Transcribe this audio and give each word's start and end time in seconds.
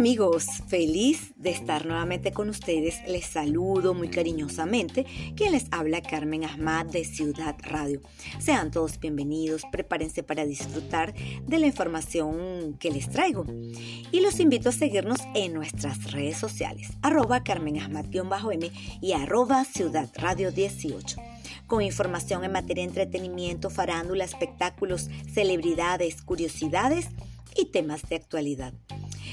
amigos, 0.00 0.46
feliz 0.66 1.34
de 1.36 1.50
estar 1.50 1.84
nuevamente 1.84 2.32
con 2.32 2.48
ustedes. 2.48 3.06
Les 3.06 3.26
saludo 3.26 3.92
muy 3.92 4.08
cariñosamente. 4.08 5.04
Quien 5.36 5.52
les 5.52 5.66
habla 5.72 6.00
Carmen 6.00 6.42
Ahmad 6.42 6.86
de 6.86 7.04
Ciudad 7.04 7.54
Radio. 7.60 8.00
Sean 8.38 8.70
todos 8.70 8.98
bienvenidos, 8.98 9.60
prepárense 9.70 10.22
para 10.22 10.46
disfrutar 10.46 11.12
de 11.46 11.58
la 11.58 11.66
información 11.66 12.78
que 12.80 12.90
les 12.90 13.10
traigo. 13.10 13.44
Y 14.10 14.20
los 14.20 14.40
invito 14.40 14.70
a 14.70 14.72
seguirnos 14.72 15.20
en 15.34 15.52
nuestras 15.52 16.12
redes 16.12 16.38
sociales, 16.38 16.88
arroba 17.02 17.44
Carmen 17.44 17.78
Ahmad-M 17.78 18.72
y 19.02 19.12
arroba 19.12 19.66
Ciudad 19.66 20.08
Radio 20.14 20.50
18 20.50 21.20
con 21.66 21.82
información 21.82 22.42
en 22.42 22.52
materia 22.52 22.82
de 22.82 22.88
entretenimiento, 22.88 23.68
farándula, 23.68 24.24
espectáculos, 24.24 25.10
celebridades, 25.30 26.22
curiosidades 26.22 27.06
y 27.54 27.66
temas 27.66 28.00
de 28.08 28.16
actualidad. 28.16 28.72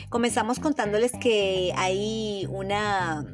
Comenzamos 0.09 0.59
contándoles 0.59 1.11
que 1.19 1.73
hay 1.75 2.47
una 2.49 3.25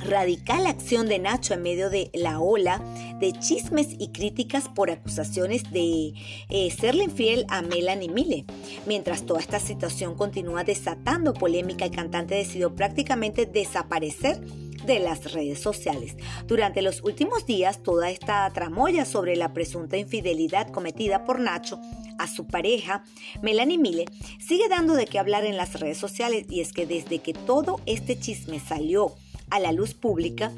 radical 0.00 0.66
acción 0.66 1.08
de 1.08 1.20
Nacho 1.20 1.54
en 1.54 1.62
medio 1.62 1.90
de 1.90 2.10
la 2.12 2.40
ola 2.40 2.82
de 3.20 3.32
chismes 3.32 3.88
y 3.98 4.08
críticas 4.08 4.68
por 4.68 4.90
acusaciones 4.90 5.70
de 5.70 6.12
eh, 6.48 6.70
serle 6.76 7.04
infiel 7.04 7.46
a 7.48 7.62
Melanie 7.62 8.08
Mille. 8.08 8.44
Mientras 8.84 9.26
toda 9.26 9.40
esta 9.40 9.60
situación 9.60 10.16
continúa 10.16 10.64
desatando 10.64 11.32
polémica, 11.34 11.84
el 11.84 11.92
cantante 11.92 12.34
decidió 12.34 12.74
prácticamente 12.74 13.46
desaparecer 13.46 14.40
de 14.86 15.00
las 15.00 15.32
redes 15.32 15.60
sociales. 15.60 16.16
Durante 16.46 16.82
los 16.82 17.02
últimos 17.02 17.44
días, 17.46 17.82
toda 17.82 18.10
esta 18.10 18.48
tramoya 18.50 19.04
sobre 19.04 19.36
la 19.36 19.52
presunta 19.52 19.96
infidelidad 19.96 20.70
cometida 20.70 21.24
por 21.24 21.40
Nacho 21.40 21.80
a 22.18 22.26
su 22.26 22.46
pareja, 22.46 23.04
Melanie 23.42 23.78
Mille, 23.78 24.06
sigue 24.38 24.68
dando 24.68 24.94
de 24.94 25.06
qué 25.06 25.18
hablar 25.18 25.44
en 25.44 25.56
las 25.56 25.78
redes 25.78 25.98
sociales 25.98 26.46
y 26.48 26.60
es 26.60 26.72
que 26.72 26.86
desde 26.86 27.18
que 27.18 27.34
todo 27.34 27.80
este 27.86 28.18
chisme 28.18 28.60
salió 28.60 29.14
a 29.50 29.60
la 29.60 29.72
luz 29.72 29.94
pública, 29.94 30.52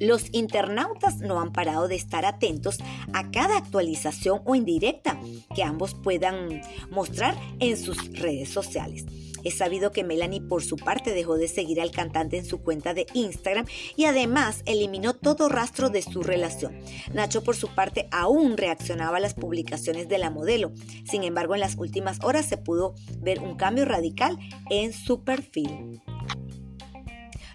los 0.00 0.26
internautas 0.32 1.18
no 1.18 1.40
han 1.40 1.52
parado 1.52 1.88
de 1.88 1.96
estar 1.96 2.24
atentos 2.24 2.78
a 3.12 3.30
cada 3.30 3.56
actualización 3.56 4.42
o 4.44 4.54
indirecta 4.54 5.18
que 5.54 5.62
ambos 5.62 5.94
puedan 5.94 6.62
mostrar 6.90 7.36
en 7.60 7.76
sus 7.76 8.12
redes 8.18 8.48
sociales. 8.48 9.06
Es 9.44 9.58
sabido 9.58 9.92
que 9.92 10.04
Melanie 10.04 10.40
por 10.40 10.64
su 10.64 10.76
parte 10.76 11.12
dejó 11.12 11.36
de 11.36 11.48
seguir 11.48 11.80
al 11.80 11.90
cantante 11.90 12.38
en 12.38 12.46
su 12.46 12.62
cuenta 12.62 12.94
de 12.94 13.06
Instagram 13.12 13.66
y 13.94 14.06
además 14.06 14.62
eliminó 14.64 15.14
todo 15.14 15.50
rastro 15.50 15.90
de 15.90 16.02
su 16.02 16.22
relación. 16.22 16.80
Nacho 17.12 17.44
por 17.44 17.54
su 17.54 17.68
parte 17.68 18.08
aún 18.10 18.56
reaccionaba 18.56 19.18
a 19.18 19.20
las 19.20 19.34
publicaciones 19.34 20.08
de 20.08 20.18
la 20.18 20.30
modelo. 20.30 20.72
Sin 21.04 21.24
embargo, 21.24 21.54
en 21.54 21.60
las 21.60 21.76
últimas 21.76 22.18
horas 22.22 22.46
se 22.46 22.56
pudo 22.56 22.94
ver 23.18 23.40
un 23.40 23.56
cambio 23.56 23.84
radical 23.84 24.38
en 24.70 24.94
su 24.94 25.22
perfil. 25.24 26.00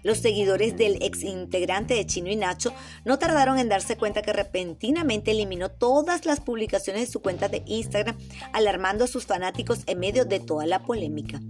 Los 0.02 0.18
seguidores 0.18 0.76
del 0.76 1.02
ex 1.02 1.22
integrante 1.22 1.94
de 1.94 2.06
Chino 2.06 2.30
y 2.30 2.36
Nacho 2.36 2.72
no 3.04 3.18
tardaron 3.18 3.58
en 3.58 3.68
darse 3.68 3.96
cuenta 3.96 4.22
que 4.22 4.32
repentinamente 4.32 5.30
eliminó 5.30 5.70
todas 5.70 6.24
las 6.26 6.40
publicaciones 6.40 7.02
de 7.02 7.12
su 7.12 7.20
cuenta 7.20 7.48
de 7.48 7.62
Instagram, 7.66 8.16
alarmando 8.52 9.04
a 9.04 9.08
sus 9.08 9.26
fanáticos 9.26 9.80
en 9.86 9.98
medio 9.98 10.24
de 10.24 10.40
toda 10.40 10.66
la 10.66 10.82
polémica. 10.82 11.40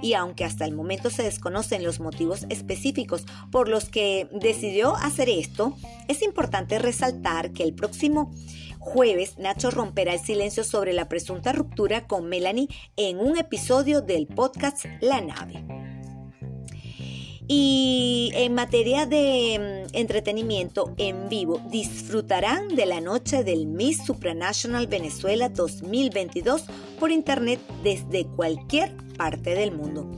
Y 0.00 0.14
aunque 0.14 0.44
hasta 0.44 0.64
el 0.64 0.74
momento 0.74 1.10
se 1.10 1.22
desconocen 1.22 1.84
los 1.84 2.00
motivos 2.00 2.46
específicos 2.48 3.24
por 3.50 3.68
los 3.68 3.88
que 3.88 4.28
decidió 4.32 4.96
hacer 4.96 5.28
esto, 5.28 5.76
es 6.08 6.22
importante 6.22 6.78
resaltar 6.78 7.52
que 7.52 7.62
el 7.62 7.74
próximo 7.74 8.32
jueves 8.78 9.38
Nacho 9.38 9.70
romperá 9.70 10.14
el 10.14 10.20
silencio 10.20 10.64
sobre 10.64 10.92
la 10.92 11.08
presunta 11.08 11.52
ruptura 11.52 12.06
con 12.06 12.28
Melanie 12.28 12.68
en 12.96 13.18
un 13.18 13.38
episodio 13.38 14.00
del 14.02 14.26
podcast 14.26 14.86
La 15.00 15.20
Nave. 15.20 15.81
Y 17.54 18.30
en 18.32 18.54
materia 18.54 19.04
de 19.04 19.84
mm, 19.92 19.94
entretenimiento 19.94 20.94
en 20.96 21.28
vivo, 21.28 21.60
disfrutarán 21.70 22.74
de 22.74 22.86
la 22.86 23.02
noche 23.02 23.44
del 23.44 23.66
Miss 23.66 24.06
Supranational 24.06 24.86
Venezuela 24.86 25.50
2022 25.50 26.64
por 26.98 27.10
internet 27.10 27.60
desde 27.82 28.24
cualquier 28.24 28.96
parte 29.18 29.54
del 29.54 29.72
mundo. 29.72 30.10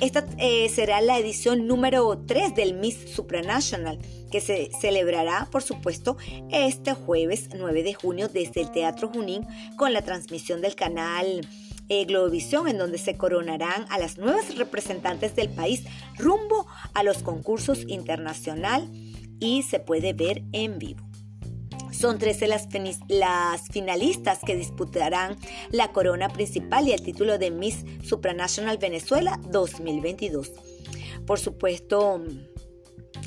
Esta 0.00 0.26
eh, 0.38 0.68
será 0.70 1.00
la 1.00 1.20
edición 1.20 1.68
número 1.68 2.18
3 2.26 2.56
del 2.56 2.74
Miss 2.74 2.98
Supranational, 3.14 4.00
que 4.32 4.40
se 4.40 4.72
celebrará, 4.80 5.46
por 5.52 5.62
supuesto, 5.62 6.16
este 6.50 6.94
jueves 6.94 7.48
9 7.56 7.84
de 7.84 7.94
junio 7.94 8.26
desde 8.26 8.60
el 8.60 8.72
Teatro 8.72 9.06
Junín 9.06 9.46
con 9.76 9.92
la 9.92 10.02
transmisión 10.02 10.60
del 10.60 10.74
canal 10.74 11.46
eh, 11.88 12.04
Globovisión, 12.04 12.68
en 12.68 12.78
donde 12.78 12.98
se 12.98 13.16
coronarán 13.16 13.86
a 13.90 13.98
las 13.98 14.18
nuevas 14.18 14.56
representantes 14.56 15.36
del 15.36 15.48
país 15.48 15.84
rumbo 16.18 16.66
a 16.94 17.02
los 17.02 17.22
concursos 17.22 17.84
internacional 17.88 18.88
y 19.40 19.62
se 19.62 19.80
puede 19.80 20.12
ver 20.12 20.42
en 20.52 20.78
vivo. 20.78 21.06
Son 21.90 22.18
13 22.18 22.48
las, 22.48 22.68
las, 23.08 23.68
finalistas 23.70 24.40
que 24.44 24.56
disputarán 24.56 25.36
la 25.70 25.92
corona 25.92 26.28
principal 26.30 26.88
y 26.88 26.92
el 26.92 27.02
título 27.02 27.38
de 27.38 27.50
Miss 27.50 27.84
Supranational 28.02 28.78
Venezuela 28.78 29.38
2022. 29.50 30.52
Por 31.26 31.38
supuesto, 31.38 32.22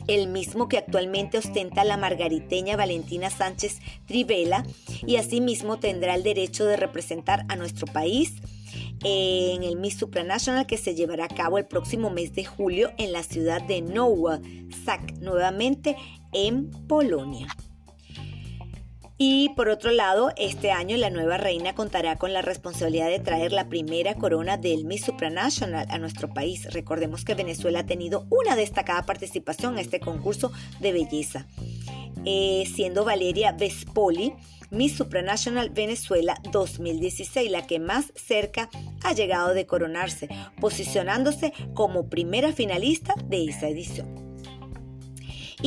el 0.08 0.28
mismo 0.28 0.68
que 0.68 0.78
actualmente 0.78 1.38
ostenta 1.38 1.84
la 1.84 1.98
margariteña 1.98 2.78
Valentina 2.78 3.30
Sánchez 3.30 3.80
Trivela 4.06 4.66
y 5.06 5.18
asimismo 5.18 5.80
tendrá 5.80 6.16
el 6.16 6.24
derecho 6.24 6.66
de 6.66 6.78
representar 6.78 7.46
a 7.50 7.56
nuestro 7.56 7.88
país 7.88 8.34
en 9.04 9.64
el 9.64 9.78
Miss 9.78 9.98
Supranational 9.98 10.66
que 10.66 10.78
se 10.78 10.96
llevará 10.96 11.26
a 11.26 11.30
cabo 11.30 11.58
el 11.58 11.66
próximo 11.66 12.10
mes 12.10 12.34
de 12.34 12.46
julio 12.46 12.92
en 12.98 13.12
la 13.12 13.24
ciudad 13.24 13.62
de 13.62 13.82
Nowa 13.82 14.40
Sak, 14.86 15.14
nuevamente 15.20 15.96
en 16.34 16.70
Polonia. 16.88 17.48
Y 19.18 19.50
por 19.56 19.70
otro 19.70 19.92
lado, 19.92 20.32
este 20.36 20.72
año 20.72 20.98
la 20.98 21.10
nueva 21.10 21.38
reina 21.38 21.74
contará 21.74 22.18
con 22.18 22.34
la 22.34 22.42
responsabilidad 22.42 23.08
de 23.08 23.20
traer 23.20 23.54
la 23.54 23.70
primera 23.70 24.16
corona 24.16 24.58
del 24.58 24.84
Miss 24.84 25.06
Supranational 25.06 25.88
a 25.90 25.98
nuestro 25.98 26.34
país. 26.34 26.72
Recordemos 26.74 27.24
que 27.24 27.34
Venezuela 27.34 27.80
ha 27.80 27.86
tenido 27.86 28.28
una 28.30 28.58
destacada 28.58 29.04
participación 29.04 29.74
en 29.74 29.80
este 29.80 30.02
concurso 30.02 30.52
de 30.82 30.92
belleza, 30.92 31.48
eh, 32.26 32.70
siendo 32.76 33.06
Valeria 33.06 33.54
Vespoli 33.54 34.34
Miss 34.72 34.98
Supranational 34.98 35.70
Venezuela 35.70 36.38
2016, 36.52 37.50
la 37.52 37.66
que 37.68 37.80
más 37.80 38.12
cerca 38.16 38.70
ha 39.04 39.14
llegado 39.14 39.54
de 39.54 39.66
coronarse, 39.66 40.28
posicionándose 40.60 41.54
como 41.74 42.10
primera 42.10 42.52
finalista 42.52 43.14
de 43.26 43.46
esa 43.46 43.70
edición. 43.70 44.25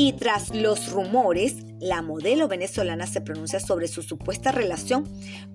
Y 0.00 0.12
tras 0.12 0.54
los 0.54 0.92
rumores, 0.92 1.56
la 1.81 2.03
modelo 2.03 2.47
venezolana 2.47 3.09
se 3.09 3.20
pronuncia 3.20 3.59
sobre 3.59 3.88
su 3.88 4.03
supuesta 4.03 4.53
relación 4.53 5.03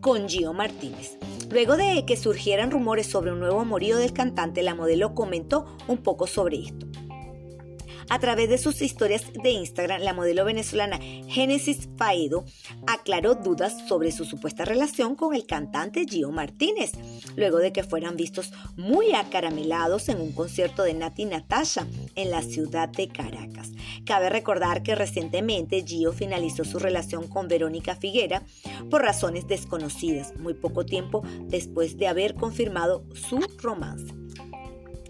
con 0.01 0.27
Gio 0.27 0.51
Martínez. 0.51 1.17
Luego 1.49 1.77
de 1.77 2.03
que 2.05 2.17
surgieran 2.17 2.69
rumores 2.69 3.07
sobre 3.07 3.31
un 3.31 3.39
nuevo 3.39 3.61
amorío 3.61 3.95
del 3.95 4.11
cantante, 4.11 4.61
la 4.61 4.75
modelo 4.75 5.15
comentó 5.15 5.65
un 5.87 5.95
poco 5.95 6.27
sobre 6.27 6.57
esto. 6.57 6.87
A 8.09 8.19
través 8.19 8.49
de 8.49 8.57
sus 8.57 8.81
historias 8.81 9.23
de 9.33 9.51
Instagram, 9.51 10.01
la 10.01 10.13
modelo 10.13 10.45
venezolana 10.45 10.99
Genesis 11.27 11.89
Faedo 11.97 12.45
aclaró 12.87 13.35
dudas 13.35 13.87
sobre 13.87 14.11
su 14.11 14.25
supuesta 14.25 14.65
relación 14.65 15.15
con 15.15 15.33
el 15.33 15.45
cantante 15.45 16.05
Gio 16.05 16.31
Martínez, 16.31 16.91
luego 17.35 17.57
de 17.57 17.71
que 17.71 17.83
fueran 17.83 18.15
vistos 18.15 18.51
muy 18.75 19.13
acaramelados 19.13 20.09
en 20.09 20.21
un 20.21 20.31
concierto 20.31 20.83
de 20.83 20.93
Nati 20.93 21.25
Natasha 21.25 21.87
en 22.15 22.31
la 22.31 22.41
ciudad 22.41 22.89
de 22.89 23.07
Caracas. 23.07 23.71
Cabe 24.05 24.29
recordar 24.29 24.83
que 24.83 24.95
recientemente 24.95 25.83
Gio 25.85 26.13
finalizó 26.13 26.65
su 26.65 26.79
relación 26.79 27.27
con 27.27 27.47
Verónica 27.47 27.95
Figuera 27.95 28.43
por 28.89 29.01
razones 29.01 29.47
desconocidas, 29.47 30.35
muy 30.37 30.53
poco 30.53 30.85
tiempo 30.85 31.23
después 31.41 31.97
de 31.97 32.07
haber 32.07 32.35
confirmado 32.35 33.05
su 33.13 33.39
romance. 33.61 34.22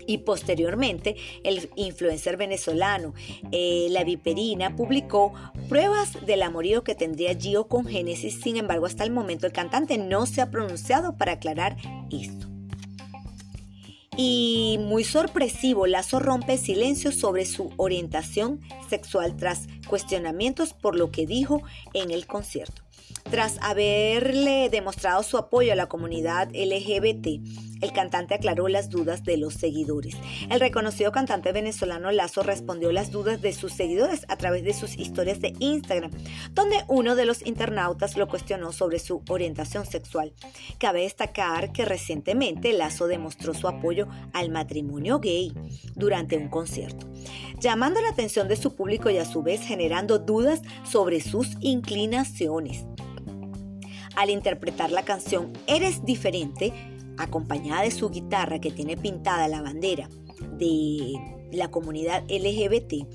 Y 0.08 0.20
posteriormente, 0.20 1.16
el 1.44 1.70
influencer 1.76 2.38
venezolano 2.38 3.14
eh, 3.52 3.88
La 3.90 4.04
Viperina 4.04 4.76
publicó 4.76 5.34
pruebas 5.70 6.26
del 6.26 6.42
amorío 6.42 6.84
que 6.84 6.96
tendría 6.96 7.36
Gio 7.36 7.68
con 7.68 7.86
Genesis. 7.86 8.40
Sin 8.42 8.58
embargo, 8.58 8.86
hasta 8.86 9.04
el 9.04 9.12
momento 9.12 9.46
el 9.46 9.54
cantante 9.54 9.98
no 9.98 10.26
se 10.26 10.42
ha 10.42 10.52
pronunciado 10.52 11.18
para 11.18 11.34
aclarar 11.34 11.78
esto. 12.12 12.54
Y 14.16 14.78
muy 14.82 15.04
sorpresivo, 15.04 15.88
Lazo 15.88 16.20
rompe 16.20 16.58
silencio 16.58 17.12
sobre 17.12 17.46
su 17.46 17.72
orientación 17.78 18.62
sexual 18.88 19.36
tras 19.36 19.68
cuestionamientos 19.88 20.74
por 20.74 20.96
lo 20.96 21.12
que 21.12 21.26
dijo 21.26 21.64
en 21.94 22.12
el 22.12 22.28
concierto. 22.28 22.84
Tras 23.32 23.58
haberle 23.62 24.70
demostrado 24.70 25.24
su 25.24 25.38
apoyo 25.38 25.74
a 25.74 25.76
la 25.76 25.88
comunidad 25.88 26.50
LGBT, 26.54 27.73
el 27.84 27.92
cantante 27.92 28.34
aclaró 28.34 28.70
las 28.70 28.90
dudas 28.90 29.26
de 29.26 29.36
los 29.36 29.56
seguidores. 29.56 30.16
El 30.50 30.62
reconocido 30.62 31.12
cantante 31.12 31.52
venezolano 31.52 32.12
Lazo 32.12 32.42
respondió 32.42 32.94
las 32.94 33.12
dudas 33.12 33.42
de 33.42 33.52
sus 33.52 33.74
seguidores 33.74 34.26
a 34.30 34.38
través 34.38 34.64
de 34.64 34.74
sus 34.74 34.98
historias 34.98 35.42
de 35.42 35.54
Instagram, 35.60 36.12
donde 36.52 36.78
uno 36.88 37.18
de 37.18 37.26
los 37.26 37.46
internautas 37.46 38.16
lo 38.16 38.30
cuestionó 38.30 38.72
sobre 38.72 39.00
su 39.00 39.22
orientación 39.28 39.86
sexual. 39.86 40.34
Cabe 40.78 41.02
destacar 41.02 41.74
que 41.74 41.84
recientemente 41.84 42.72
Lazo 42.72 43.08
demostró 43.08 43.54
su 43.54 43.68
apoyo 43.68 44.08
al 44.32 44.50
matrimonio 44.50 45.20
gay 45.20 45.54
durante 45.94 46.38
un 46.38 46.48
concierto, 46.48 47.06
llamando 47.60 48.00
la 48.02 48.10
atención 48.10 48.48
de 48.48 48.56
su 48.56 48.76
público 48.78 49.10
y 49.10 49.18
a 49.18 49.26
su 49.26 49.44
vez 49.44 49.60
generando 49.62 50.20
dudas 50.20 50.62
sobre 50.90 51.20
sus 51.20 51.58
inclinaciones. 51.60 52.86
Al 54.16 54.30
interpretar 54.30 54.92
la 54.92 55.04
canción 55.04 55.52
Eres 55.68 56.06
diferente, 56.06 56.72
acompañada 57.18 57.84
de 57.84 57.92
su 57.92 58.10
guitarra 58.10 58.60
que 58.60 58.72
tiene 58.72 58.98
pintada 58.98 59.48
la 59.48 59.62
bandera 59.62 60.10
de 60.58 61.14
la 61.52 61.70
comunidad 61.70 62.24
LGBT, 62.30 63.06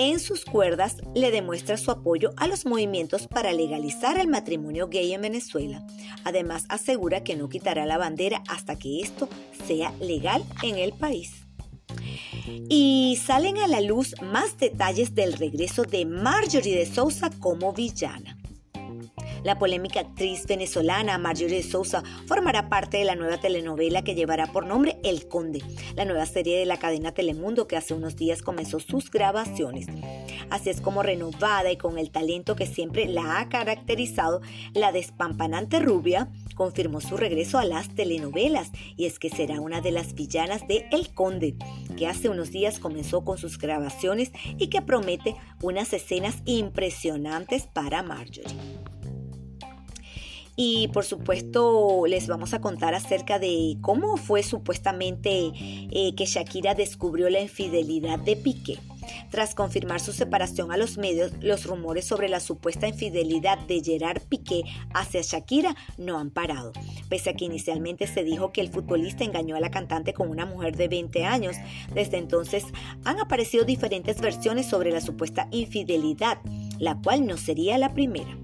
en 0.00 0.20
sus 0.20 0.44
cuerdas 0.44 0.98
le 1.16 1.32
demuestra 1.32 1.76
su 1.76 1.90
apoyo 1.90 2.32
a 2.36 2.46
los 2.46 2.66
movimientos 2.66 3.26
para 3.26 3.52
legalizar 3.52 4.16
el 4.20 4.28
matrimonio 4.28 4.86
gay 4.86 5.12
en 5.12 5.22
Venezuela. 5.22 5.84
Además 6.22 6.66
asegura 6.68 7.24
que 7.24 7.34
no 7.34 7.48
quitará 7.48 7.84
la 7.84 7.98
bandera 7.98 8.44
hasta 8.48 8.78
que 8.78 9.00
esto 9.00 9.28
sea 9.66 9.92
legal 9.98 10.44
en 10.62 10.76
el 10.78 10.92
país. 10.92 11.32
Y 12.68 13.18
salen 13.20 13.58
a 13.58 13.66
la 13.66 13.80
luz 13.80 14.14
más 14.22 14.56
detalles 14.56 15.16
del 15.16 15.32
regreso 15.32 15.82
de 15.82 16.06
Marjorie 16.06 16.78
de 16.78 16.86
Sousa 16.86 17.30
como 17.40 17.72
villana. 17.72 18.37
La 19.44 19.58
polémica 19.58 20.00
actriz 20.00 20.46
venezolana 20.46 21.16
Marjorie 21.18 21.62
Sousa 21.62 22.02
formará 22.26 22.68
parte 22.68 22.98
de 22.98 23.04
la 23.04 23.14
nueva 23.14 23.38
telenovela 23.38 24.02
que 24.02 24.14
llevará 24.14 24.46
por 24.52 24.66
nombre 24.66 24.98
El 25.04 25.28
Conde, 25.28 25.62
la 25.94 26.04
nueva 26.04 26.26
serie 26.26 26.58
de 26.58 26.66
la 26.66 26.78
cadena 26.78 27.12
Telemundo 27.12 27.68
que 27.68 27.76
hace 27.76 27.94
unos 27.94 28.16
días 28.16 28.42
comenzó 28.42 28.80
sus 28.80 29.10
grabaciones. 29.10 29.86
Así 30.50 30.70
es 30.70 30.80
como 30.80 31.02
renovada 31.02 31.70
y 31.70 31.76
con 31.76 31.98
el 31.98 32.10
talento 32.10 32.56
que 32.56 32.66
siempre 32.66 33.06
la 33.06 33.38
ha 33.38 33.48
caracterizado, 33.48 34.40
la 34.74 34.92
despampanante 34.92 35.78
rubia 35.78 36.28
confirmó 36.54 37.00
su 37.00 37.16
regreso 37.16 37.58
a 37.58 37.64
las 37.64 37.94
telenovelas 37.94 38.72
y 38.96 39.06
es 39.06 39.18
que 39.18 39.30
será 39.30 39.60
una 39.60 39.80
de 39.80 39.92
las 39.92 40.14
villanas 40.14 40.66
de 40.66 40.86
El 40.90 41.14
Conde, 41.14 41.54
que 41.96 42.08
hace 42.08 42.28
unos 42.28 42.50
días 42.50 42.78
comenzó 42.78 43.24
con 43.24 43.38
sus 43.38 43.58
grabaciones 43.58 44.32
y 44.58 44.68
que 44.68 44.82
promete 44.82 45.36
unas 45.62 45.92
escenas 45.92 46.36
impresionantes 46.46 47.66
para 47.66 48.02
Marjorie. 48.02 48.77
Y 50.60 50.88
por 50.88 51.04
supuesto 51.04 52.02
les 52.08 52.26
vamos 52.26 52.52
a 52.52 52.60
contar 52.60 52.92
acerca 52.92 53.38
de 53.38 53.76
cómo 53.80 54.16
fue 54.16 54.42
supuestamente 54.42 55.52
eh, 55.54 56.14
que 56.16 56.26
Shakira 56.26 56.74
descubrió 56.74 57.30
la 57.30 57.38
infidelidad 57.38 58.18
de 58.18 58.34
Piqué. 58.34 58.80
Tras 59.30 59.54
confirmar 59.54 60.00
su 60.00 60.12
separación 60.12 60.72
a 60.72 60.76
los 60.76 60.98
medios, 60.98 61.30
los 61.40 61.64
rumores 61.64 62.06
sobre 62.06 62.28
la 62.28 62.40
supuesta 62.40 62.88
infidelidad 62.88 63.56
de 63.68 63.80
Gerard 63.84 64.22
Piqué 64.22 64.64
hacia 64.94 65.22
Shakira 65.22 65.76
no 65.96 66.18
han 66.18 66.30
parado. 66.30 66.72
Pese 67.08 67.30
a 67.30 67.34
que 67.34 67.44
inicialmente 67.44 68.08
se 68.08 68.24
dijo 68.24 68.50
que 68.50 68.60
el 68.60 68.70
futbolista 68.70 69.22
engañó 69.22 69.54
a 69.54 69.60
la 69.60 69.70
cantante 69.70 70.12
con 70.12 70.28
una 70.28 70.44
mujer 70.44 70.76
de 70.76 70.88
20 70.88 71.24
años, 71.24 71.54
desde 71.94 72.18
entonces 72.18 72.64
han 73.04 73.20
aparecido 73.20 73.64
diferentes 73.64 74.20
versiones 74.20 74.66
sobre 74.66 74.90
la 74.90 75.00
supuesta 75.00 75.46
infidelidad, 75.52 76.38
la 76.80 77.00
cual 77.00 77.28
no 77.28 77.36
sería 77.36 77.78
la 77.78 77.94
primera. 77.94 78.36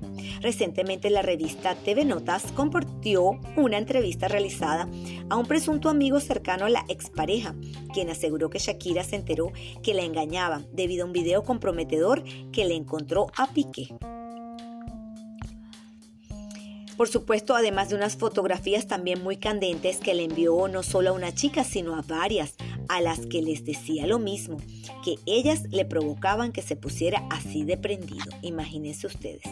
Recientemente 0.44 1.08
la 1.08 1.22
revista 1.22 1.74
TV 1.74 2.04
Notas 2.04 2.52
compartió 2.52 3.40
una 3.56 3.78
entrevista 3.78 4.28
realizada 4.28 4.90
a 5.30 5.36
un 5.36 5.46
presunto 5.46 5.88
amigo 5.88 6.20
cercano 6.20 6.66
a 6.66 6.68
la 6.68 6.84
expareja, 6.90 7.54
quien 7.94 8.10
aseguró 8.10 8.50
que 8.50 8.58
Shakira 8.58 9.04
se 9.04 9.16
enteró 9.16 9.52
que 9.82 9.94
la 9.94 10.02
engañaba 10.02 10.60
debido 10.70 11.04
a 11.04 11.06
un 11.06 11.14
video 11.14 11.44
comprometedor 11.44 12.22
que 12.52 12.66
le 12.66 12.74
encontró 12.74 13.28
a 13.38 13.54
Piqué. 13.54 13.88
Por 16.96 17.08
supuesto, 17.08 17.56
además 17.56 17.88
de 17.88 17.96
unas 17.96 18.16
fotografías 18.16 18.86
también 18.86 19.22
muy 19.22 19.36
candentes 19.36 19.96
que 19.96 20.14
le 20.14 20.24
envió 20.24 20.68
no 20.68 20.84
solo 20.84 21.10
a 21.10 21.12
una 21.12 21.34
chica, 21.34 21.64
sino 21.64 21.96
a 21.96 22.02
varias, 22.02 22.54
a 22.88 23.00
las 23.00 23.26
que 23.26 23.42
les 23.42 23.64
decía 23.64 24.06
lo 24.06 24.20
mismo, 24.20 24.58
que 25.04 25.16
ellas 25.26 25.64
le 25.70 25.84
provocaban 25.84 26.52
que 26.52 26.62
se 26.62 26.76
pusiera 26.76 27.26
así 27.30 27.64
de 27.64 27.76
prendido. 27.76 28.24
Imagínense 28.42 29.08
ustedes. 29.08 29.42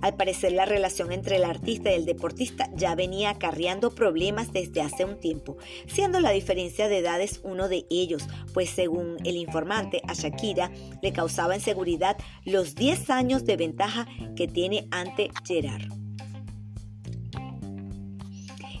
Al 0.00 0.14
parecer 0.14 0.52
la 0.52 0.64
relación 0.64 1.10
entre 1.10 1.36
el 1.36 1.44
artista 1.44 1.90
y 1.90 1.94
el 1.94 2.04
deportista 2.04 2.68
ya 2.76 2.94
venía 2.94 3.30
acarreando 3.30 3.94
problemas 3.94 4.52
desde 4.52 4.80
hace 4.80 5.04
un 5.04 5.18
tiempo, 5.18 5.56
siendo 5.86 6.20
la 6.20 6.30
diferencia 6.30 6.88
de 6.88 6.98
edades 6.98 7.40
uno 7.42 7.68
de 7.68 7.86
ellos, 7.90 8.22
pues 8.52 8.70
según 8.70 9.16
el 9.24 9.36
informante 9.36 10.02
a 10.06 10.12
Shakira 10.12 10.70
le 11.02 11.12
causaba 11.12 11.56
inseguridad 11.56 12.16
los 12.44 12.74
10 12.74 13.10
años 13.10 13.44
de 13.44 13.56
ventaja 13.56 14.06
que 14.36 14.46
tiene 14.46 14.86
ante 14.90 15.30
Gerard. 15.44 16.03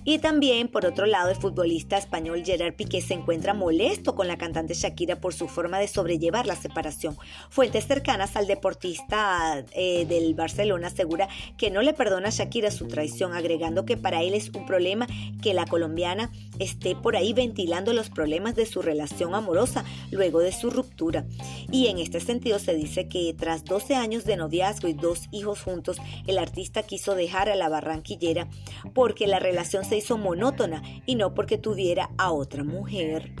Y 0.04 0.18
también, 0.18 0.68
por 0.68 0.84
otro 0.84 1.06
lado, 1.06 1.30
el 1.30 1.36
futbolista 1.36 1.96
español 1.96 2.42
Gerard 2.44 2.74
Piqué 2.74 3.00
se 3.00 3.14
encuentra 3.14 3.54
molesto 3.54 4.14
con 4.14 4.28
la 4.28 4.36
cantante 4.36 4.74
Shakira 4.74 5.16
por 5.16 5.32
su 5.32 5.48
forma 5.48 5.78
de 5.78 5.88
sobrellevar 5.88 6.46
la 6.46 6.56
separación. 6.56 7.16
Fuentes 7.48 7.86
cercanas 7.86 8.36
al 8.36 8.46
deportista 8.46 9.64
eh, 9.72 10.04
del 10.06 10.34
Barcelona 10.34 10.88
asegura 10.88 11.28
que 11.56 11.70
no 11.70 11.80
le 11.80 11.94
perdona 11.94 12.28
a 12.28 12.32
Shakira 12.32 12.70
su 12.70 12.86
traición, 12.86 13.32
agregando 13.32 13.86
que 13.86 13.96
para 13.96 14.22
él 14.22 14.34
es 14.34 14.50
un 14.50 14.66
problema 14.66 15.06
que 15.42 15.54
la 15.54 15.66
colombiana 15.66 16.30
esté 16.58 16.94
por 16.94 17.16
ahí 17.16 17.32
ventilando 17.32 17.92
los 17.94 18.10
problemas 18.10 18.54
de 18.54 18.66
su 18.66 18.82
relación 18.82 19.34
amorosa 19.34 19.84
luego 20.10 20.40
de 20.40 20.52
su 20.52 20.70
ruptura. 20.70 21.24
Y 21.70 21.86
en 21.86 21.98
este 21.98 22.20
sentido 22.20 22.58
se 22.58 22.74
dice 22.74 23.08
que 23.08 23.34
tras 23.38 23.64
12 23.64 23.94
años 23.94 24.24
de 24.24 24.36
noviazgo 24.36 24.88
y 24.88 24.92
dos 24.92 25.28
hijos 25.30 25.62
juntos, 25.62 25.96
el 26.26 26.38
artista 26.38 26.82
quiso 26.82 27.14
dejar 27.14 27.48
a 27.48 27.56
la 27.56 27.68
barranquillera 27.68 28.48
porque 28.92 29.26
la 29.26 29.38
relación 29.38 29.84
se 29.84 29.93
hizo 29.96 30.18
monótona 30.18 30.82
y 31.06 31.14
no 31.14 31.34
porque 31.34 31.58
tuviera 31.58 32.10
a 32.18 32.32
otra 32.32 32.64
mujer. 32.64 33.34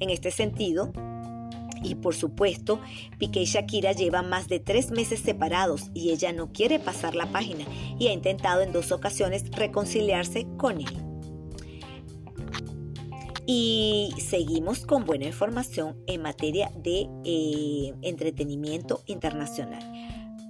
En 0.00 0.10
este 0.10 0.30
sentido, 0.30 0.92
y 1.82 1.94
por 1.96 2.14
supuesto, 2.14 2.80
Piqué 3.18 3.42
y 3.42 3.44
Shakira 3.44 3.92
llevan 3.92 4.28
más 4.28 4.48
de 4.48 4.60
tres 4.60 4.90
meses 4.90 5.20
separados 5.20 5.90
y 5.94 6.10
ella 6.10 6.32
no 6.32 6.52
quiere 6.52 6.78
pasar 6.78 7.14
la 7.14 7.26
página 7.26 7.64
y 7.98 8.08
ha 8.08 8.12
intentado 8.12 8.62
en 8.62 8.72
dos 8.72 8.92
ocasiones 8.92 9.50
reconciliarse 9.50 10.46
con 10.56 10.80
él. 10.80 11.12
Y 13.46 14.14
seguimos 14.18 14.86
con 14.86 15.04
buena 15.04 15.26
información 15.26 15.96
en 16.06 16.22
materia 16.22 16.70
de 16.76 17.08
eh, 17.24 17.92
entretenimiento 18.02 19.02
internacional. 19.06 19.91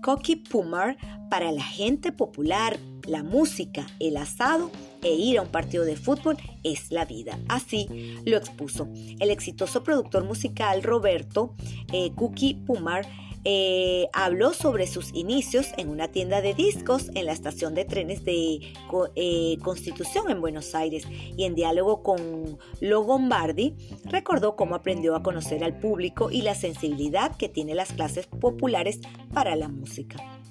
Coqui 0.03 0.37
Pumar 0.37 0.97
para 1.31 1.53
la 1.53 1.63
gente 1.63 2.13
popular, 2.13 2.79
la 3.07 3.23
música, 3.23 3.87
el 4.01 4.17
asado 4.17 4.71
e 5.03 5.15
ir 5.15 5.39
a 5.39 5.43
un 5.43 5.49
partido 5.49 5.85
de 5.85 5.97
fútbol 5.97 6.37
es 6.63 6.91
la 6.91 7.05
vida. 7.05 7.39
Así 7.49 8.17
lo 8.25 8.37
expuso 8.37 8.89
el 9.19 9.31
exitoso 9.31 9.83
productor 9.83 10.25
musical 10.25 10.83
Roberto 10.83 11.55
eh, 11.93 12.13
Pumar 12.67 13.07
eh, 13.45 14.09
habló 14.13 14.53
sobre 14.53 14.87
sus 14.87 15.13
inicios 15.15 15.67
en 15.77 15.89
una 15.89 16.09
tienda 16.09 16.41
de 16.41 16.55
discos 16.55 17.11
en 17.15 17.27
la 17.27 17.33
estación 17.33 17.75
de 17.75 17.85
trenes 17.85 18.25
de 18.25 18.73
eh, 19.17 19.57
Constitución 19.63 20.31
en 20.31 20.41
Buenos 20.41 20.77
Aires 20.77 21.09
y 21.37 21.43
en 21.45 21.57
diálogo 21.57 22.05
con 22.05 22.59
Logombardi 22.81 23.75
recordó 24.05 24.55
cómo 24.55 24.77
aprendió 24.77 25.17
a 25.17 25.25
conocer 25.25 25.65
al 25.65 25.77
público 25.77 26.31
y 26.31 26.43
la 26.43 26.55
sensibilidad 26.55 27.37
que 27.37 27.49
tienen 27.49 27.77
las 27.77 27.93
clases 27.93 28.29
populares 28.29 29.01
para 29.35 29.57
la 29.57 29.67
música. 29.67 30.42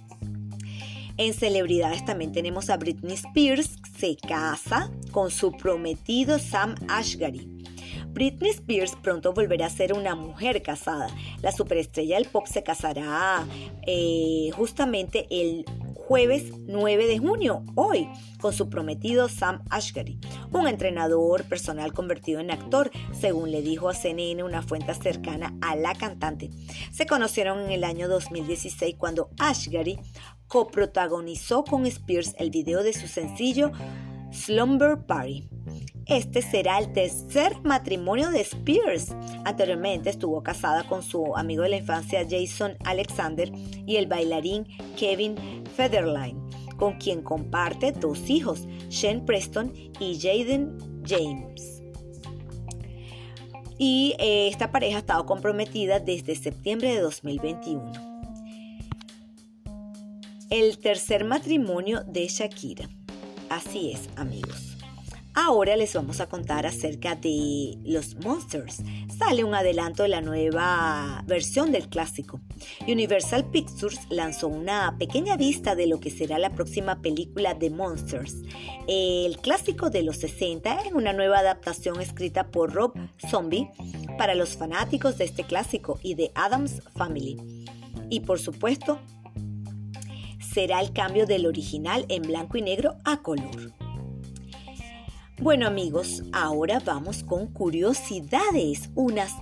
En 1.21 1.35
celebridades 1.35 2.03
también 2.03 2.31
tenemos 2.31 2.71
a 2.71 2.77
Britney 2.77 3.13
Spears, 3.13 3.77
se 3.95 4.17
casa 4.17 4.89
con 5.11 5.29
su 5.29 5.51
prometido 5.51 6.39
Sam 6.39 6.73
Ashgary. 6.87 7.63
Britney 8.07 8.49
Spears 8.49 8.95
pronto 9.03 9.31
volverá 9.31 9.67
a 9.67 9.69
ser 9.69 9.93
una 9.93 10.15
mujer 10.15 10.63
casada. 10.63 11.09
La 11.43 11.51
superestrella 11.51 12.15
del 12.15 12.25
pop 12.25 12.47
se 12.47 12.63
casará 12.63 13.45
eh, 13.85 14.49
justamente 14.55 15.27
el 15.29 15.63
jueves 16.11 16.51
9 16.67 17.07
de 17.07 17.19
junio, 17.19 17.63
hoy, 17.75 18.09
con 18.41 18.51
su 18.51 18.67
prometido 18.69 19.29
Sam 19.29 19.63
Ashgary, 19.69 20.19
un 20.51 20.67
entrenador 20.67 21.45
personal 21.45 21.93
convertido 21.93 22.41
en 22.41 22.51
actor, 22.51 22.91
según 23.17 23.49
le 23.49 23.61
dijo 23.61 23.87
a 23.87 23.93
CNN 23.93 24.43
una 24.43 24.61
fuente 24.61 24.93
cercana 24.93 25.55
a 25.61 25.77
la 25.77 25.95
cantante. 25.95 26.49
Se 26.91 27.05
conocieron 27.05 27.61
en 27.61 27.71
el 27.71 27.85
año 27.85 28.09
2016 28.09 28.95
cuando 28.97 29.29
Ashgary 29.39 30.01
coprotagonizó 30.47 31.63
con 31.63 31.85
Spears 31.85 32.35
el 32.37 32.49
video 32.49 32.83
de 32.83 32.91
su 32.91 33.07
sencillo 33.07 33.71
Slumber 34.31 35.05
Party. 35.05 35.47
Este 36.07 36.41
será 36.41 36.79
el 36.79 36.91
tercer 36.93 37.61
matrimonio 37.63 38.31
de 38.31 38.41
Spears. 38.41 39.15
Anteriormente 39.45 40.09
estuvo 40.09 40.41
casada 40.43 40.83
con 40.83 41.03
su 41.03 41.35
amigo 41.35 41.63
de 41.63 41.69
la 41.69 41.77
infancia 41.77 42.25
Jason 42.29 42.75
Alexander 42.83 43.51
y 43.85 43.97
el 43.97 44.07
bailarín 44.07 44.65
Kevin 44.97 45.35
Federline 45.75 46.51
con 46.81 46.93
quien 46.93 47.21
comparte 47.21 47.91
dos 47.91 48.27
hijos, 48.27 48.67
Shane 48.89 49.21
Preston 49.21 49.71
y 49.99 50.19
Jaden 50.19 50.79
James. 51.05 51.83
Y 53.77 54.15
eh, 54.17 54.47
esta 54.47 54.71
pareja 54.71 54.95
ha 54.95 54.99
estado 55.01 55.27
comprometida 55.27 55.99
desde 55.99 56.35
septiembre 56.35 56.95
de 56.95 57.01
2021. 57.01 57.91
El 60.49 60.79
tercer 60.79 61.23
matrimonio 61.23 62.03
de 62.07 62.27
Shakira. 62.27 62.89
Así 63.51 63.91
es, 63.91 64.07
amigos. 64.15 64.77
Ahora 65.33 65.75
les 65.75 65.93
vamos 65.93 66.21
a 66.21 66.29
contar 66.29 66.65
acerca 66.65 67.15
de 67.15 67.77
los 67.83 68.15
Monsters. 68.23 68.81
Sale 69.17 69.43
un 69.43 69.53
adelanto 69.53 70.03
de 70.03 70.09
la 70.09 70.21
nueva 70.21 71.21
versión 71.27 71.73
del 71.73 71.89
clásico. 71.89 72.39
Universal 72.87 73.43
Pictures 73.51 73.99
lanzó 74.09 74.47
una 74.47 74.95
pequeña 74.97 75.35
vista 75.35 75.75
de 75.75 75.87
lo 75.87 75.99
que 75.99 76.11
será 76.11 76.39
la 76.39 76.51
próxima 76.51 77.01
película 77.01 77.53
de 77.53 77.69
Monsters, 77.71 78.37
el 78.87 79.35
clásico 79.39 79.89
de 79.89 80.03
los 80.03 80.15
60 80.17 80.83
en 80.87 80.95
una 80.95 81.11
nueva 81.11 81.39
adaptación 81.39 81.99
escrita 81.99 82.51
por 82.51 82.71
Rob 82.71 82.93
Zombie 83.29 83.69
para 84.17 84.33
los 84.33 84.55
fanáticos 84.55 85.17
de 85.17 85.25
este 85.25 85.43
clásico 85.43 85.99
y 86.01 86.15
de 86.15 86.31
Adams 86.35 86.81
Family. 86.95 87.65
Y 88.09 88.21
por 88.21 88.39
supuesto, 88.39 89.01
será 90.53 90.81
el 90.81 90.91
cambio 90.93 91.25
del 91.25 91.45
original 91.45 92.05
en 92.09 92.23
blanco 92.23 92.57
y 92.57 92.61
negro 92.61 92.95
a 93.05 93.21
color. 93.21 93.73
Bueno 95.39 95.65
amigos, 95.65 96.23
ahora 96.33 96.79
vamos 96.85 97.23
con 97.23 97.47
curiosidades, 97.47 98.91
unas 98.93 99.33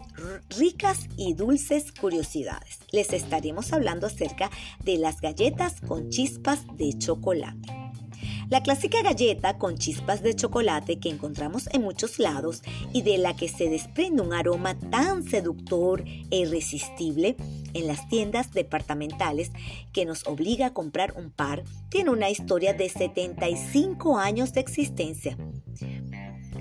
ricas 0.58 1.08
y 1.18 1.34
dulces 1.34 1.92
curiosidades. 1.92 2.80
Les 2.92 3.12
estaremos 3.12 3.74
hablando 3.74 4.08
acerca 4.08 4.50
de 4.84 4.98
las 4.98 5.20
galletas 5.20 5.82
con 5.82 6.10
chispas 6.10 6.66
de 6.78 6.98
chocolate. 6.98 7.79
La 8.50 8.64
clásica 8.64 9.04
galleta 9.04 9.60
con 9.60 9.78
chispas 9.78 10.24
de 10.24 10.36
chocolate 10.36 11.00
que 11.00 11.10
encontramos 11.10 11.70
en 11.72 11.84
muchos 11.84 12.18
lados 12.18 12.64
y 12.92 13.04
de 13.04 13.20
la 13.20 13.36
que 13.36 13.48
se 13.48 13.70
desprende 13.70 14.24
un 14.24 14.34
aroma 14.34 14.74
tan 14.90 15.24
seductor 15.24 16.04
e 16.32 16.38
irresistible 16.38 17.36
en 17.76 17.86
las 17.86 18.10
tiendas 18.10 18.52
departamentales 18.52 19.52
que 19.94 20.06
nos 20.06 20.26
obliga 20.26 20.68
a 20.68 20.74
comprar 20.74 21.14
un 21.16 21.30
par, 21.30 21.64
tiene 21.90 22.10
una 22.10 22.32
historia 22.32 22.74
de 22.74 22.90
75 22.90 24.18
años 24.18 24.52
de 24.54 24.62
existencia. 24.62 25.38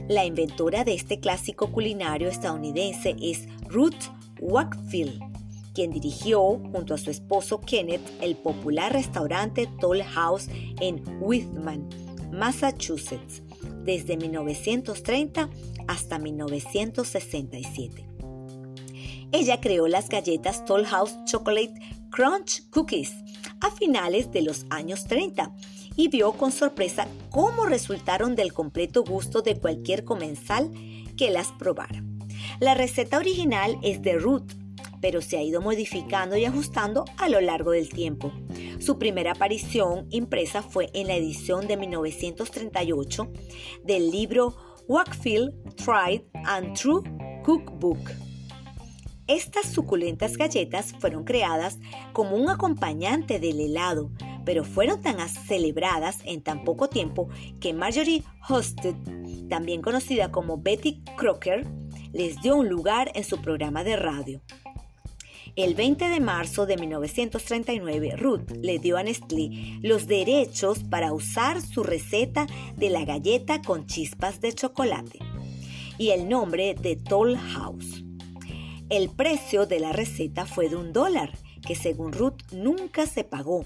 La 0.08 0.26
inventora 0.26 0.84
de 0.84 0.92
este 0.92 1.20
clásico 1.20 1.72
culinario 1.72 2.28
estadounidense 2.28 3.16
es 3.18 3.48
Ruth 3.66 4.12
Wakefield, 4.40 5.37
quien 5.78 5.92
dirigió 5.92 6.40
junto 6.72 6.94
a 6.94 6.98
su 6.98 7.08
esposo 7.08 7.60
Kenneth 7.60 8.00
el 8.20 8.34
popular 8.34 8.92
restaurante 8.92 9.68
Toll 9.80 10.02
House 10.02 10.48
en 10.80 11.04
Whitman, 11.20 11.88
Massachusetts, 12.32 13.44
desde 13.84 14.16
1930 14.16 15.48
hasta 15.86 16.18
1967. 16.18 18.08
Ella 19.30 19.60
creó 19.60 19.86
las 19.86 20.08
galletas 20.08 20.64
Toll 20.64 20.84
House 20.84 21.16
Chocolate 21.26 21.74
Crunch 22.10 22.68
Cookies 22.70 23.14
a 23.60 23.70
finales 23.70 24.32
de 24.32 24.42
los 24.42 24.66
años 24.70 25.04
30 25.04 25.54
y 25.94 26.08
vio 26.08 26.32
con 26.32 26.50
sorpresa 26.50 27.06
cómo 27.30 27.66
resultaron 27.66 28.34
del 28.34 28.52
completo 28.52 29.04
gusto 29.04 29.42
de 29.42 29.60
cualquier 29.60 30.02
comensal 30.02 30.72
que 31.16 31.30
las 31.30 31.52
probara. 31.52 32.02
La 32.58 32.74
receta 32.74 33.18
original 33.18 33.78
es 33.84 34.02
de 34.02 34.18
Ruth, 34.18 34.54
pero 35.00 35.20
se 35.20 35.36
ha 35.36 35.42
ido 35.42 35.60
modificando 35.60 36.36
y 36.36 36.44
ajustando 36.44 37.04
a 37.16 37.28
lo 37.28 37.40
largo 37.40 37.72
del 37.72 37.88
tiempo. 37.88 38.32
Su 38.78 38.98
primera 38.98 39.32
aparición 39.32 40.06
impresa 40.10 40.62
fue 40.62 40.90
en 40.94 41.08
la 41.08 41.16
edición 41.16 41.66
de 41.66 41.76
1938 41.76 43.32
del 43.84 44.10
libro 44.10 44.56
Wakefield 44.88 45.74
Tried 45.76 46.22
and 46.44 46.74
True 46.78 47.02
Cookbook. 47.44 48.10
Estas 49.28 49.66
suculentas 49.66 50.38
galletas 50.38 50.94
fueron 50.98 51.24
creadas 51.24 51.78
como 52.14 52.34
un 52.34 52.48
acompañante 52.48 53.38
del 53.38 53.60
helado, 53.60 54.10
pero 54.46 54.64
fueron 54.64 55.02
tan 55.02 55.18
celebradas 55.28 56.20
en 56.24 56.42
tan 56.42 56.64
poco 56.64 56.88
tiempo 56.88 57.28
que 57.60 57.74
Marjorie 57.74 58.24
Hosted, 58.48 58.94
también 59.50 59.82
conocida 59.82 60.32
como 60.32 60.56
Betty 60.56 61.02
Crocker, 61.18 61.66
les 62.14 62.40
dio 62.40 62.56
un 62.56 62.70
lugar 62.70 63.12
en 63.14 63.24
su 63.24 63.42
programa 63.42 63.84
de 63.84 63.96
radio. 63.96 64.40
El 65.58 65.74
20 65.74 66.08
de 66.08 66.20
marzo 66.20 66.66
de 66.66 66.76
1939, 66.76 68.14
Ruth 68.16 68.52
le 68.62 68.78
dio 68.78 68.96
a 68.96 69.02
Nestlé 69.02 69.80
los 69.82 70.06
derechos 70.06 70.84
para 70.84 71.12
usar 71.12 71.60
su 71.60 71.82
receta 71.82 72.46
de 72.76 72.90
la 72.90 73.04
galleta 73.04 73.60
con 73.60 73.84
chispas 73.84 74.40
de 74.40 74.52
chocolate 74.52 75.18
y 75.98 76.10
el 76.10 76.28
nombre 76.28 76.76
de 76.80 76.94
Toll 76.94 77.36
House. 77.36 78.04
El 78.88 79.10
precio 79.10 79.66
de 79.66 79.80
la 79.80 79.90
receta 79.90 80.46
fue 80.46 80.68
de 80.68 80.76
un 80.76 80.92
dólar 80.92 81.36
que 81.66 81.74
según 81.74 82.12
Ruth 82.12 82.40
nunca 82.52 83.06
se 83.06 83.24
pagó, 83.24 83.64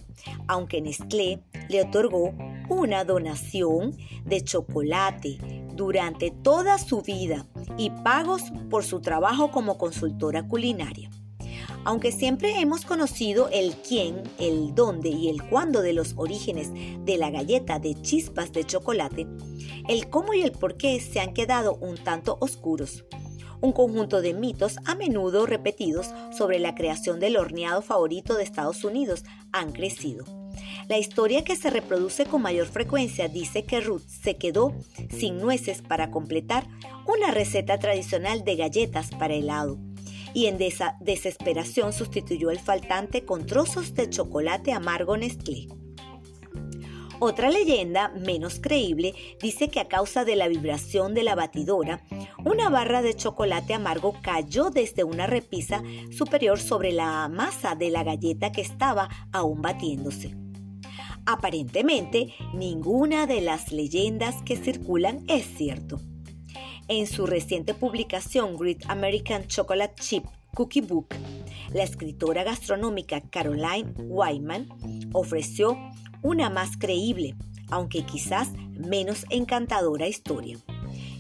aunque 0.48 0.80
Nestlé 0.80 1.40
le 1.68 1.82
otorgó 1.82 2.32
una 2.70 3.04
donación 3.04 3.98
de 4.24 4.40
chocolate 4.40 5.36
durante 5.74 6.30
toda 6.30 6.78
su 6.78 7.02
vida 7.02 7.46
y 7.76 7.90
pagos 7.90 8.44
por 8.70 8.82
su 8.82 9.02
trabajo 9.02 9.50
como 9.50 9.76
consultora 9.76 10.48
culinaria. 10.48 11.10
Aunque 11.84 12.12
siempre 12.12 12.60
hemos 12.60 12.84
conocido 12.84 13.48
el 13.52 13.74
quién, 13.76 14.22
el 14.38 14.74
dónde 14.74 15.08
y 15.08 15.28
el 15.28 15.42
cuándo 15.42 15.82
de 15.82 15.92
los 15.92 16.14
orígenes 16.16 16.70
de 17.04 17.16
la 17.16 17.30
galleta 17.30 17.78
de 17.78 18.00
chispas 18.00 18.52
de 18.52 18.64
chocolate, 18.64 19.26
el 19.88 20.08
cómo 20.08 20.32
y 20.32 20.42
el 20.42 20.52
por 20.52 20.76
qué 20.76 21.00
se 21.00 21.18
han 21.18 21.34
quedado 21.34 21.74
un 21.74 21.96
tanto 21.96 22.38
oscuros 22.40 23.04
un 23.62 23.72
conjunto 23.72 24.20
de 24.20 24.34
mitos 24.34 24.76
a 24.84 24.96
menudo 24.96 25.46
repetidos 25.46 26.12
sobre 26.36 26.58
la 26.58 26.74
creación 26.74 27.20
del 27.20 27.36
horneado 27.36 27.80
favorito 27.80 28.34
de 28.34 28.42
Estados 28.42 28.84
Unidos 28.84 29.24
han 29.52 29.72
crecido. 29.72 30.24
La 30.88 30.98
historia 30.98 31.44
que 31.44 31.56
se 31.56 31.70
reproduce 31.70 32.26
con 32.26 32.42
mayor 32.42 32.66
frecuencia 32.66 33.28
dice 33.28 33.64
que 33.64 33.80
Ruth 33.80 34.02
se 34.02 34.36
quedó 34.36 34.74
sin 35.16 35.38
nueces 35.38 35.80
para 35.80 36.10
completar 36.10 36.66
una 37.06 37.30
receta 37.30 37.78
tradicional 37.78 38.44
de 38.44 38.56
galletas 38.56 39.10
para 39.12 39.34
helado 39.34 39.78
y 40.34 40.46
en 40.46 40.60
esa 40.60 40.96
desesperación 41.00 41.92
sustituyó 41.92 42.50
el 42.50 42.58
faltante 42.58 43.24
con 43.24 43.46
trozos 43.46 43.94
de 43.94 44.08
chocolate 44.10 44.72
amargo 44.72 45.16
Nestlé. 45.16 45.68
Otra 47.24 47.50
leyenda, 47.50 48.08
menos 48.08 48.58
creíble, 48.58 49.14
dice 49.40 49.68
que 49.68 49.78
a 49.78 49.86
causa 49.86 50.24
de 50.24 50.34
la 50.34 50.48
vibración 50.48 51.14
de 51.14 51.22
la 51.22 51.36
batidora, 51.36 52.02
una 52.44 52.68
barra 52.68 53.00
de 53.00 53.14
chocolate 53.14 53.74
amargo 53.74 54.16
cayó 54.22 54.70
desde 54.70 55.04
una 55.04 55.28
repisa 55.28 55.84
superior 56.10 56.58
sobre 56.58 56.90
la 56.90 57.28
masa 57.28 57.76
de 57.76 57.90
la 57.90 58.02
galleta 58.02 58.50
que 58.50 58.62
estaba 58.62 59.08
aún 59.30 59.62
batiéndose. 59.62 60.34
Aparentemente, 61.24 62.34
ninguna 62.54 63.28
de 63.28 63.40
las 63.40 63.70
leyendas 63.70 64.42
que 64.42 64.56
circulan 64.56 65.24
es 65.28 65.46
cierto. 65.56 66.00
En 66.88 67.06
su 67.06 67.26
reciente 67.26 67.74
publicación 67.74 68.56
Great 68.56 68.82
American 68.88 69.46
Chocolate 69.46 70.02
Chip 70.02 70.24
Cookie 70.54 70.80
Book, 70.80 71.14
la 71.72 71.84
escritora 71.84 72.42
gastronómica 72.42 73.20
Caroline 73.20 73.94
Wyman 73.96 74.68
ofreció 75.12 75.78
una 76.22 76.50
más 76.50 76.76
creíble, 76.76 77.36
aunque 77.70 78.04
quizás 78.04 78.50
menos 78.72 79.24
encantadora 79.30 80.08
historia. 80.08 80.58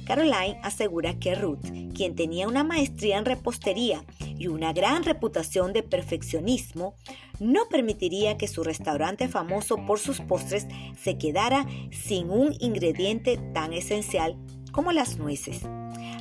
Caroline 0.04 0.58
asegura 0.64 1.18
que 1.18 1.36
Ruth, 1.36 1.64
quien 1.94 2.16
tenía 2.16 2.48
una 2.48 2.64
maestría 2.64 3.18
en 3.18 3.24
repostería 3.24 4.04
y 4.36 4.48
una 4.48 4.72
gran 4.72 5.04
reputación 5.04 5.72
de 5.72 5.84
perfeccionismo, 5.84 6.96
no 7.38 7.68
permitiría 7.70 8.36
que 8.36 8.48
su 8.48 8.64
restaurante 8.64 9.28
famoso 9.28 9.76
por 9.86 10.00
sus 10.00 10.20
postres 10.20 10.66
se 11.00 11.18
quedara 11.18 11.66
sin 11.92 12.30
un 12.30 12.52
ingrediente 12.58 13.38
tan 13.54 13.72
esencial 13.72 14.36
como 14.72 14.92
las 14.92 15.18
nueces. 15.18 15.60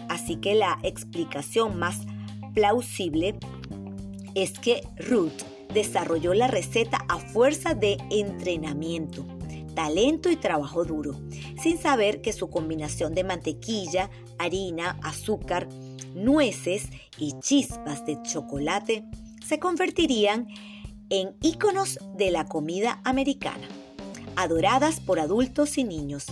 Así 0.09 0.35
que 0.35 0.55
la 0.55 0.77
explicación 0.83 1.79
más 1.79 2.01
plausible 2.53 3.35
es 4.35 4.59
que 4.59 4.81
Ruth 4.97 5.43
desarrolló 5.73 6.33
la 6.33 6.47
receta 6.47 7.05
a 7.07 7.17
fuerza 7.17 7.73
de 7.73 7.97
entrenamiento, 8.09 9.25
talento 9.73 10.29
y 10.29 10.35
trabajo 10.35 10.83
duro, 10.83 11.19
sin 11.61 11.77
saber 11.77 12.21
que 12.21 12.33
su 12.33 12.49
combinación 12.49 13.13
de 13.13 13.23
mantequilla, 13.23 14.09
harina, 14.37 14.99
azúcar, 15.01 15.69
nueces 16.13 16.89
y 17.17 17.39
chispas 17.39 18.05
de 18.05 18.21
chocolate 18.21 19.05
se 19.45 19.59
convertirían 19.59 20.47
en 21.09 21.35
íconos 21.41 21.99
de 22.15 22.31
la 22.31 22.45
comida 22.45 23.01
americana, 23.03 23.67
adoradas 24.35 24.99
por 24.99 25.19
adultos 25.19 25.77
y 25.77 25.83
niños, 25.83 26.27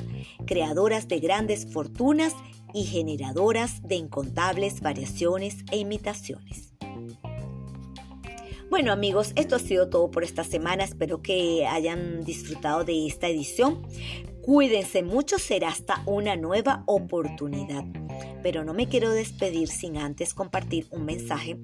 creadoras 0.45 1.07
de 1.07 1.19
grandes 1.19 1.71
fortunas 1.71 2.33
y 2.73 2.83
generadoras 2.83 3.81
de 3.81 3.95
incontables 3.95 4.81
variaciones 4.81 5.57
e 5.71 5.77
imitaciones. 5.77 6.73
Bueno 8.69 8.91
amigos, 8.91 9.33
esto 9.35 9.55
ha 9.55 9.59
sido 9.59 9.89
todo 9.89 10.11
por 10.11 10.23
esta 10.23 10.43
semana. 10.43 10.83
Espero 10.83 11.23
que 11.23 11.65
hayan 11.65 12.23
disfrutado 12.23 12.83
de 12.83 13.07
esta 13.07 13.27
edición. 13.27 13.81
Cuídense 14.43 15.01
mucho, 15.01 15.39
será 15.39 15.69
hasta 15.69 16.03
una 16.05 16.35
nueva 16.35 16.83
oportunidad. 16.85 17.83
Pero 18.43 18.63
no 18.63 18.75
me 18.75 18.87
quiero 18.87 19.09
despedir 19.09 19.69
sin 19.69 19.97
antes 19.97 20.35
compartir 20.35 20.87
un 20.91 21.05
mensaje 21.05 21.57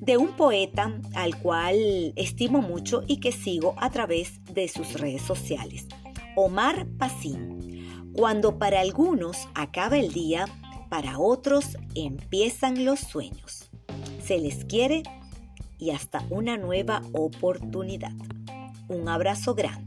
de 0.00 0.16
un 0.16 0.36
poeta 0.36 1.00
al 1.14 1.40
cual 1.42 2.12
estimo 2.14 2.62
mucho 2.62 3.02
y 3.08 3.18
que 3.18 3.32
sigo 3.32 3.74
a 3.78 3.90
través 3.90 4.40
de 4.62 4.68
sus 4.68 4.94
redes 4.94 5.22
sociales. 5.22 5.86
Omar 6.34 6.86
Pacín. 6.98 8.12
Cuando 8.12 8.58
para 8.58 8.80
algunos 8.80 9.48
acaba 9.54 9.98
el 9.98 10.12
día, 10.12 10.46
para 10.88 11.18
otros 11.18 11.76
empiezan 11.94 12.84
los 12.84 13.00
sueños. 13.00 13.70
Se 14.24 14.38
les 14.38 14.64
quiere 14.64 15.02
y 15.78 15.90
hasta 15.90 16.24
una 16.30 16.56
nueva 16.56 17.02
oportunidad. 17.12 18.12
Un 18.88 19.08
abrazo 19.08 19.54
grande. 19.54 19.85